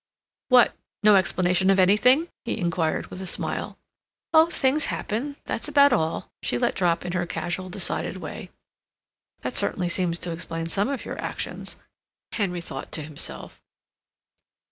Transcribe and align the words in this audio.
"What? 0.49 0.73
No 1.03 1.15
explanation 1.15 1.69
of 1.69 1.77
anything?" 1.77 2.27
he 2.43 2.57
inquired, 2.57 3.11
with 3.11 3.21
a 3.21 3.27
smile. 3.27 3.77
"Oh, 4.33 4.49
things 4.49 4.85
happen. 4.85 5.35
That's 5.45 5.67
about 5.67 5.93
all," 5.93 6.31
she 6.41 6.57
let 6.57 6.73
drop 6.73 7.05
in 7.05 7.11
her 7.11 7.27
casual, 7.27 7.69
decided 7.69 8.17
way. 8.17 8.49
"That 9.41 9.53
certainly 9.53 9.89
seems 9.89 10.17
to 10.17 10.31
explain 10.31 10.65
some 10.69 10.89
of 10.89 11.05
your 11.05 11.21
actions," 11.21 11.75
Henry 12.31 12.61
thought 12.61 12.91
to 12.93 13.03
himself. 13.03 13.61